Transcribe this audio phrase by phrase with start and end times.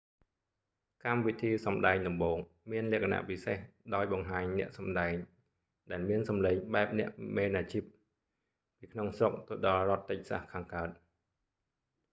[1.05, 2.37] កម្មវិធីសម្តែងដំបូង
[2.71, 3.57] មានលក្ខណពិសេស
[3.95, 5.13] ដោយបង្ហាញអ្នកសំដែង
[5.91, 7.83] ដែលមានសំឡេងបែបអ្នកមែនអាជីព
[8.77, 10.89] ពីក្នុងស្រុកទៅដល់រដ្ឋតិចសាស texas ខាងកើត